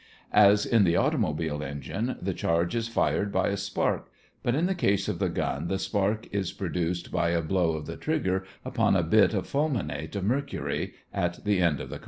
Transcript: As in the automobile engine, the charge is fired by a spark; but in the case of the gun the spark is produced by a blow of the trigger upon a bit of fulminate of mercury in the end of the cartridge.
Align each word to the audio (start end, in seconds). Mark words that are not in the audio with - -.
As 0.33 0.65
in 0.65 0.83
the 0.83 0.95
automobile 0.95 1.61
engine, 1.61 2.17
the 2.19 2.33
charge 2.33 2.73
is 2.75 2.87
fired 2.87 3.31
by 3.31 3.49
a 3.49 3.55
spark; 3.55 4.09
but 4.41 4.55
in 4.55 4.65
the 4.65 4.73
case 4.73 5.07
of 5.07 5.19
the 5.19 5.29
gun 5.29 5.67
the 5.67 5.77
spark 5.77 6.27
is 6.31 6.51
produced 6.51 7.11
by 7.11 7.29
a 7.29 7.41
blow 7.43 7.73
of 7.73 7.85
the 7.85 7.97
trigger 7.97 8.43
upon 8.65 8.95
a 8.95 9.03
bit 9.03 9.35
of 9.35 9.45
fulminate 9.45 10.15
of 10.15 10.23
mercury 10.23 10.95
in 11.13 11.31
the 11.45 11.59
end 11.59 11.79
of 11.79 11.89
the 11.89 11.97
cartridge. 11.97 11.99